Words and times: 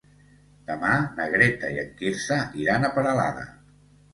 Demà 0.69 0.93
na 1.19 1.27
Greta 1.35 1.71
i 1.75 1.79
en 1.83 1.93
Quirze 2.01 2.41
iran 2.65 2.89
a 2.89 2.93
Peralada. 2.97 3.49